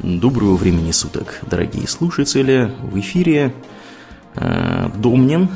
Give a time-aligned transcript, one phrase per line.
[0.00, 2.70] Доброго времени суток, дорогие слушатели.
[2.82, 3.54] В эфире
[4.34, 5.48] э, Домнин.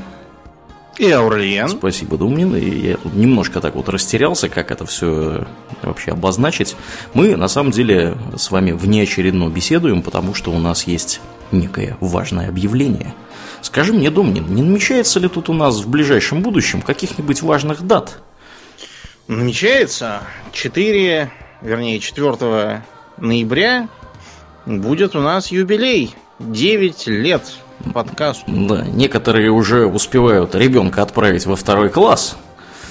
[0.96, 1.68] И Аурлиен.
[1.68, 2.56] Спасибо, Домнин.
[2.56, 5.46] И я тут немножко так вот растерялся, как это все
[5.82, 6.74] вообще обозначить.
[7.12, 11.20] Мы, на самом деле, с вами внеочередно беседуем, потому что у нас есть
[11.52, 13.14] некое важное объявление.
[13.60, 18.22] Скажи мне, Домнин, не намечается ли тут у нас в ближайшем будущем каких-нибудь важных дат?
[19.28, 20.22] Намечается
[20.52, 21.30] 4,
[21.60, 22.82] вернее 4
[23.18, 23.88] ноября
[24.66, 26.14] будет у нас юбилей.
[26.40, 27.42] 9 лет
[27.92, 28.44] подкасту.
[28.46, 32.36] Да, некоторые уже успевают ребенка отправить во второй класс,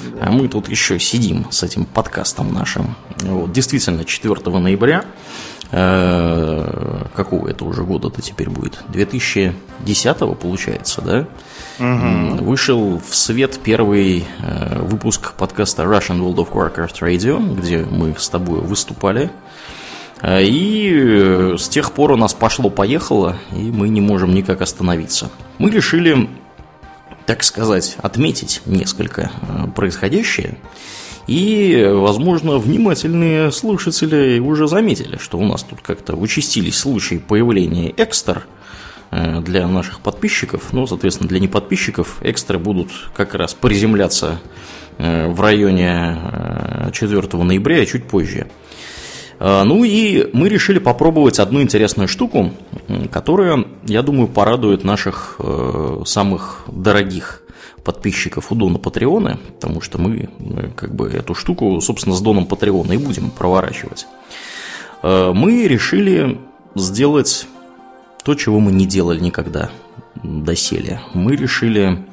[0.04, 0.28] да.
[0.28, 2.96] а мы тут еще сидим с этим подкастом нашим.
[3.22, 5.04] Вот, действительно, 4 ноября,
[5.72, 8.80] э, какого это уже года-то теперь будет?
[8.90, 11.28] 2010 получается, да?
[11.80, 12.44] Угу.
[12.44, 18.30] Вышел в свет первый э, выпуск подкаста Russian World of Warcraft Radio, где мы с
[18.30, 19.26] тобой выступали.
[19.26, 19.30] Э,
[20.24, 25.32] и э, с тех пор у нас пошло-поехало, и мы не можем никак остановиться.
[25.60, 26.30] Мы решили,
[27.26, 30.58] так сказать, отметить несколько э, происходящее.
[31.28, 38.48] И, возможно, внимательные слушатели уже заметили, что у нас тут как-то участились случаи появления экстер
[39.12, 40.70] для наших подписчиков.
[40.72, 44.40] Ну, соответственно, для неподписчиков экстры будут как раз приземляться
[44.98, 46.18] в районе
[46.92, 48.48] 4 ноября, чуть позже.
[49.40, 52.52] А, ну и мы решили попробовать одну интересную штуку,
[53.12, 57.42] которая, я думаю, порадует наших э, самых дорогих
[57.84, 62.46] подписчиков у Дона Патреона, потому что мы э, как бы эту штуку, собственно, с Доном
[62.46, 64.08] Патреона и будем проворачивать.
[65.04, 66.40] Э, мы решили
[66.76, 67.48] сделать
[68.24, 69.70] то, чего мы не делали никогда
[70.22, 71.00] доселе.
[71.14, 72.06] Мы решили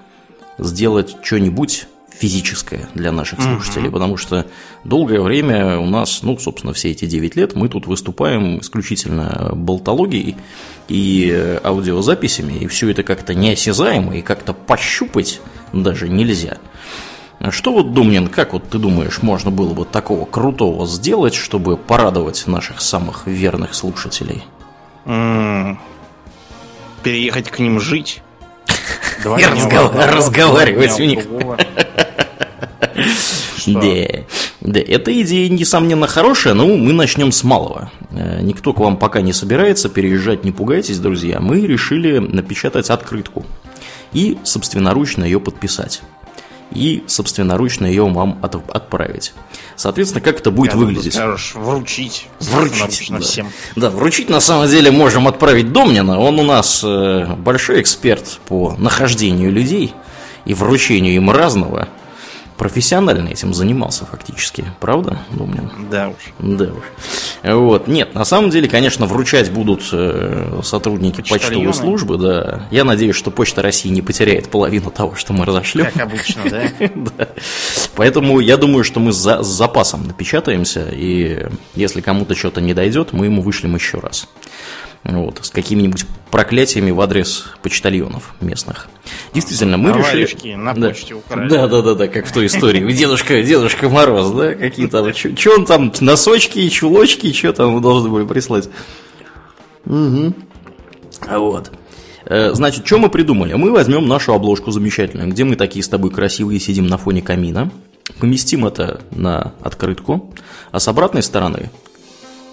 [0.58, 1.88] сделать что-нибудь
[2.19, 3.92] физическое для наших слушателей, uh-huh.
[3.92, 4.47] потому что
[4.84, 10.36] долгое время у нас, ну, собственно, все эти 9 лет мы тут выступаем исключительно болтологией
[10.89, 15.40] и аудиозаписями, и все это как-то неосязаемо и как-то пощупать
[15.73, 16.58] даже нельзя.
[17.51, 22.46] Что вот, Думнин, как вот ты думаешь, можно было бы такого крутого сделать, чтобы порадовать
[22.46, 24.42] наших самых верных слушателей?
[25.05, 25.77] Mm.
[27.02, 28.23] Переехать к ним жить?
[29.24, 31.27] И разговаривать у них.
[33.67, 33.80] Да.
[34.61, 37.90] да, эта идея, несомненно, хорошая, но мы начнем с малого.
[38.12, 41.40] Э, никто к вам пока не собирается переезжать, не пугайтесь, друзья.
[41.40, 43.45] Мы решили напечатать открытку
[44.12, 46.02] и собственноручно ее подписать
[46.73, 49.34] и собственноручно ее вам от, отправить.
[49.77, 51.14] Соответственно, как это будет Я выглядеть?
[51.14, 52.27] Скажешь, вручить.
[52.40, 53.08] Вручить.
[53.11, 53.20] Да.
[53.20, 53.48] всем.
[53.77, 56.18] Да, вручить на самом деле можем отправить Домнина.
[56.18, 59.95] Он у нас э, большой эксперт по нахождению людей
[60.46, 61.89] и вручению им разного
[62.57, 65.70] профессионально этим занимался фактически, правда, Думнин?
[65.90, 66.33] Да уж.
[66.39, 66.84] Да уж.
[67.42, 67.86] Вот.
[67.86, 72.67] Нет, на самом деле, конечно, вручать будут э, сотрудники почтовой службы, да.
[72.70, 75.86] Я надеюсь, что Почта России не потеряет половину того, что мы разошлем.
[75.86, 76.63] Как обычно, да?
[77.96, 83.27] Поэтому я думаю, что мы с запасом напечатаемся, и если кому-то что-то не дойдет, мы
[83.27, 84.28] ему вышлем еще раз
[85.06, 88.89] вот, с какими-нибудь проклятиями в адрес почтальонов местных.
[89.33, 90.55] Действительно, мы решили...
[90.55, 91.17] на почте да.
[91.17, 91.48] украли.
[91.48, 92.92] Да, да, да, да, как в той истории.
[92.92, 98.08] Дедушка, Дедушка Мороз, да, какие там, что он там, носочки, чулочки, что там вы должны
[98.08, 98.68] были прислать.
[99.86, 100.34] Угу.
[101.30, 101.70] Вот.
[102.24, 103.55] Э, значит, что мы придумали?
[103.55, 107.70] Мы возьмем нашу обложку замечательную, где мы такие с тобой красивые сидим на фоне камина,
[108.18, 110.34] поместим это на открытку,
[110.72, 111.70] а с обратной стороны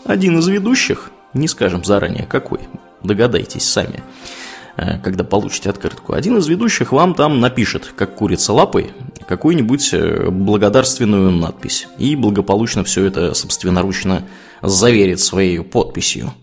[0.06, 2.60] один из ведущих не скажем заранее какой,
[3.04, 4.04] догадайтесь сами,
[4.78, 6.14] э, когда получите открытку.
[6.14, 8.92] Один из ведущих вам там напишет, как курица лапой,
[9.28, 11.88] какую-нибудь э, благодарственную надпись.
[11.98, 14.24] И благополучно все это собственноручно
[14.62, 16.34] заверит своей подписью.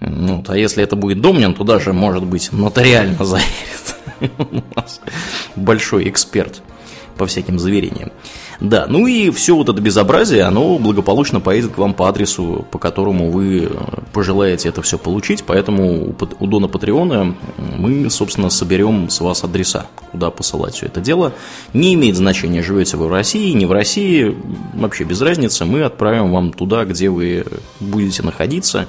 [0.00, 4.30] Вот, а если это будет Домнин, то даже, может быть, нотариально заверит.
[4.38, 5.00] У нас
[5.56, 6.62] большой эксперт
[7.16, 8.12] по всяким заверениям.
[8.60, 12.78] Да, ну и все вот это безобразие, оно благополучно поедет к вам по адресу, по
[12.78, 13.68] которому вы э,
[14.12, 17.34] пожелаете это все получить, поэтому у Дона Патреона
[17.76, 21.32] мы, собственно, соберем с вас адреса, куда посылать все это дело.
[21.72, 24.36] Не имеет значения, живете вы в России, не в России,
[24.74, 27.44] вообще без разницы, мы отправим вам туда, где вы
[27.80, 28.86] будете находиться.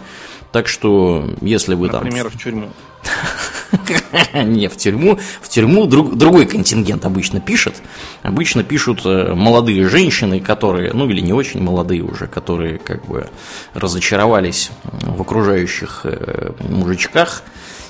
[0.52, 2.04] Так что, если вы Например, там...
[2.06, 2.70] Например, в тюрьму.
[4.34, 5.19] Не, в тюрьму.
[5.42, 7.81] В тюрьму друг, другой контингент обычно пишет.
[8.24, 13.30] Обычно пишут э, молодые женщины, которые, ну или не очень молодые уже, которые как бы
[13.74, 17.44] разочаровались в окружающих э, мужичках.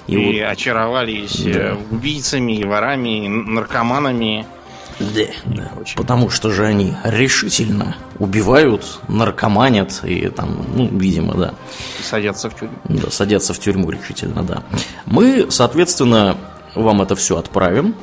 [0.08, 1.52] И, и вот, очаровались да.
[1.52, 4.46] Э, убийцами, ворами, наркоманами
[5.00, 5.72] Да, да.
[5.80, 5.98] Очень.
[5.98, 11.54] Потому что же они решительно убивают, наркоманят и там, ну, видимо, да.
[12.02, 12.76] Садятся в тюрьму.
[12.86, 14.64] Да, садятся в тюрьму решительно, да.
[15.06, 16.38] Мы, соответственно,
[16.76, 17.96] вам это все отправим.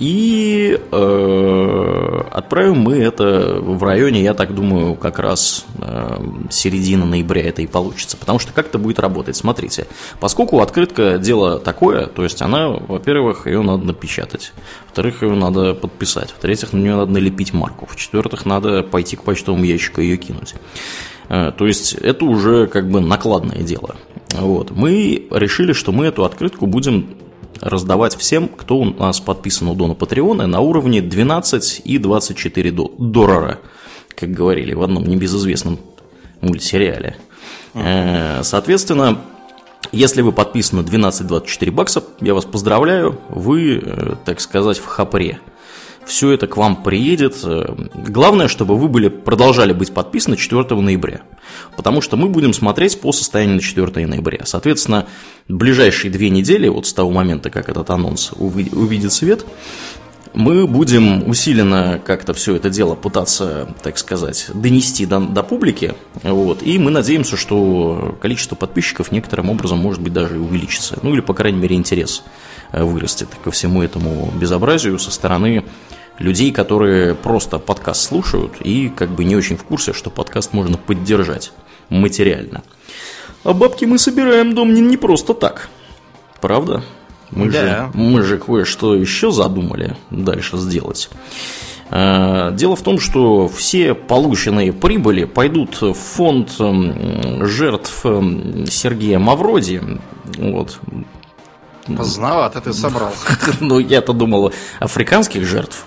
[0.00, 7.42] И э, отправим мы это в районе, я так думаю, как раз э, середина ноября
[7.42, 8.16] это и получится.
[8.16, 9.36] Потому что как это будет работать?
[9.36, 9.86] Смотрите,
[10.18, 14.54] поскольку открытка дело такое, то есть она, во-первых, ее надо напечатать,
[14.86, 19.64] во-вторых, ее надо подписать, в-третьих, на нее надо налепить марку, в-четвертых, надо пойти к почтовому
[19.64, 20.54] ящику и ее кинуть.
[21.28, 23.96] Э, то есть это уже как бы накладное дело.
[24.32, 24.70] Вот.
[24.70, 27.06] Мы решили, что мы эту открытку будем
[27.60, 33.58] раздавать всем, кто у нас подписан у Дона Патреона на уровне 12 и 24 доллара,
[34.14, 35.78] как говорили в одном небезызвестном
[36.40, 37.16] мультсериале.
[37.74, 39.20] Э, соответственно,
[39.92, 45.40] если вы подписаны 12-24 бакса, я вас поздравляю, вы, э, так сказать, в хапре
[46.06, 47.36] все это к вам приедет.
[47.94, 51.22] Главное, чтобы вы были, продолжали быть подписаны 4 ноября.
[51.76, 54.40] Потому что мы будем смотреть по состоянию на 4 ноября.
[54.44, 55.06] Соответственно,
[55.48, 59.44] ближайшие две недели, вот с того момента, как этот анонс увидит свет,
[60.32, 65.94] мы будем усиленно как-то все это дело пытаться, так сказать, донести до, до публики.
[66.22, 70.98] Вот, и мы надеемся, что количество подписчиков некоторым образом может быть даже увеличится.
[71.02, 72.22] Ну или, по крайней мере, интерес
[72.72, 75.64] э, вырастет ко всему этому безобразию со стороны
[76.18, 80.76] людей, которые просто подкаст слушают и как бы не очень в курсе, что подкаст можно
[80.76, 81.52] поддержать
[81.88, 82.62] материально.
[83.42, 85.70] А бабки мы собираем, дом не, не просто так.
[86.40, 86.84] Правда?
[87.32, 87.60] Мы да.
[87.60, 91.10] же, мы же кое-что еще задумали дальше сделать.
[91.90, 99.82] А, дело в том, что все полученные прибыли пойдут в фонд жертв Сергея Мавроди.
[100.36, 100.78] Вот.
[101.96, 103.38] Поздновато ты собрался.
[103.60, 105.86] Ну, я-то думал, африканских жертв,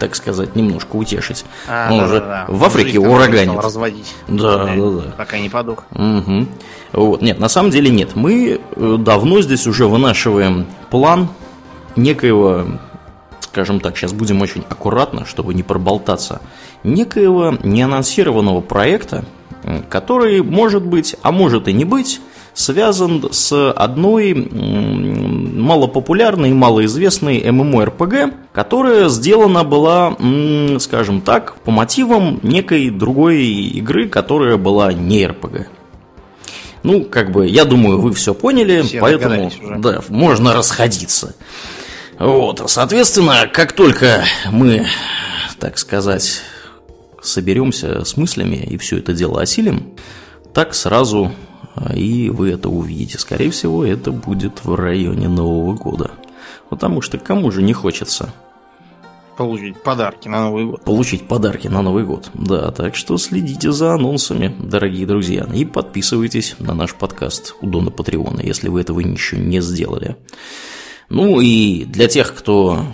[0.00, 1.44] так сказать, немножко утешить.
[1.68, 2.46] А, Он да, уже да, да.
[2.48, 3.62] в Африке ураганит.
[3.62, 4.12] разводить.
[4.26, 5.14] Да, да, да, да.
[5.16, 5.84] Пока не подох.
[5.92, 6.46] Угу.
[6.92, 7.22] Вот.
[7.22, 8.16] Нет, на самом деле нет.
[8.16, 11.28] Мы э, давно здесь уже вынашиваем план
[11.96, 12.64] некоего,
[13.40, 16.40] скажем так, сейчас будем очень аккуратно, чтобы не проболтаться,
[16.82, 19.24] некоего неанонсированного проекта,
[19.90, 22.20] который может быть, а может и не быть,
[22.54, 24.32] связан с одной
[25.60, 30.16] малопопулярной и малоизвестной MMORPG, которая сделана была,
[30.78, 35.66] скажем так, по мотивам некой другой игры, которая была не RPG.
[36.82, 41.34] Ну, как бы, я думаю, вы все поняли, все поэтому да, можно расходиться.
[42.18, 44.86] Вот, соответственно, как только мы,
[45.58, 46.42] так сказать,
[47.22, 49.94] соберемся с мыслями и все это дело осилим,
[50.54, 51.32] так сразу
[51.94, 53.18] и вы это увидите.
[53.18, 56.12] Скорее всего, это будет в районе Нового года.
[56.68, 58.32] Потому что кому же не хочется
[59.40, 60.84] Получить подарки на Новый год.
[60.84, 62.30] Получить подарки на Новый год.
[62.34, 65.48] Да, так что следите за анонсами, дорогие друзья.
[65.54, 70.16] И подписывайтесь на наш подкаст у Дона Патреона, если вы этого еще не сделали.
[71.08, 72.84] Ну и для тех, кто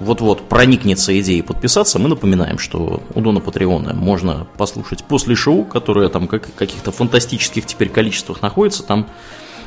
[0.00, 6.08] вот-вот проникнется идеей подписаться, мы напоминаем, что у Дона Патреона можно послушать после шоу, которое
[6.08, 9.06] там как, каких-то фантастических теперь количествах находится, там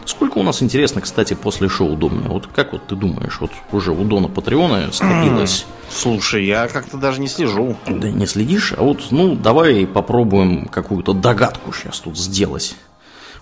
[0.05, 2.27] Сколько у нас, интересно, кстати, после шоу Домни?
[2.27, 5.65] Вот как вот ты думаешь, вот уже у Дона Патреона скопилось?
[5.89, 7.75] Слушай, я как-то даже не слежу.
[7.87, 8.73] Да не следишь?
[8.75, 12.75] А вот, ну, давай попробуем какую-то догадку сейчас тут сделать.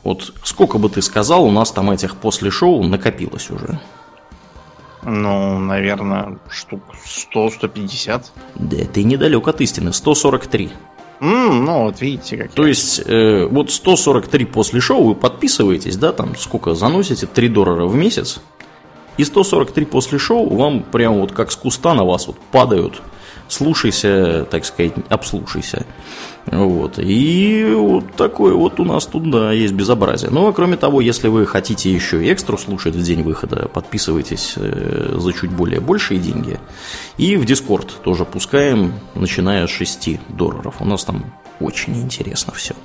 [0.04, 3.80] Вот сколько бы ты сказал, у нас там этих после шоу накопилось уже?
[5.04, 6.82] Ну, наверное, штук
[7.34, 8.24] 100-150.
[8.56, 10.72] Да ты недалек от истины, 143.
[11.22, 12.70] Mm, ну, вот видите, как То я.
[12.70, 17.96] есть, э, вот 143 после шоу вы подписываетесь, да, там сколько заносите, 3 доллара в
[17.96, 18.40] месяц.
[19.18, 23.02] И 143 после шоу вам прям вот как с куста на вас вот падают.
[23.50, 25.86] Слушайся, так сказать, обслушайся.
[26.46, 27.00] Вот.
[27.00, 30.30] И вот такое вот у нас тут, да, есть безобразие.
[30.30, 35.16] Ну, а кроме того, если вы хотите еще экстру слушать в день выхода, подписывайтесь э,
[35.18, 36.60] за чуть более большие деньги.
[37.18, 40.76] И в Дискорд тоже пускаем, начиная с 6 долларов.
[40.80, 41.26] У нас там
[41.60, 42.76] очень интересно все.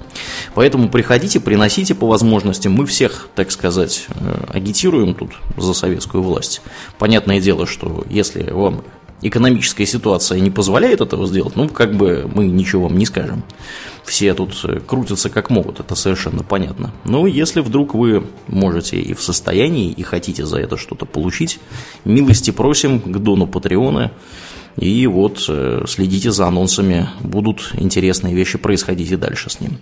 [0.54, 2.68] Поэтому приходите, приносите по возможности.
[2.68, 6.62] Мы всех, так сказать, э, агитируем тут за советскую власть.
[6.98, 8.82] Понятное дело, что если вам
[9.24, 13.42] экономическая ситуация не позволяет этого сделать, ну, как бы мы ничего вам не скажем.
[14.04, 16.92] Все тут э, крутятся как могут, это совершенно понятно.
[17.04, 21.58] Но если вдруг вы можете и в состоянии, и хотите за это что-то получить,
[22.04, 24.12] милости просим к Дону Патреона.
[24.76, 29.78] И вот э, следите за анонсами, будут интересные вещи происходить и дальше с ним.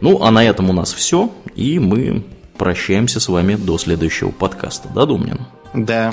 [0.00, 2.24] Ну, а на этом у нас все, и мы
[2.56, 4.88] прощаемся с вами до следующего подкаста.
[4.94, 5.40] Да, Думнин?
[5.74, 6.12] Да.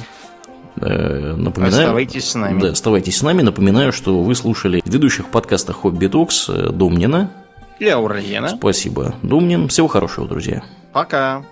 [0.81, 2.59] Э, напоминаю, Оставайтесь с нами.
[2.61, 3.41] Да, оставайтесь с нами.
[3.41, 7.31] Напоминаю, что вы слушали ведущих подкаста Хобби Токс Домнина.
[7.79, 8.49] И Аурельена.
[8.49, 9.67] Спасибо, Домнин.
[9.67, 10.63] Всего хорошего, друзья.
[10.93, 11.43] Пока.